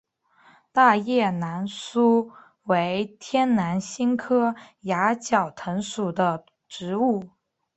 [0.71, 2.31] 大叶南苏
[2.63, 7.29] 为天南星科崖角藤属的植物。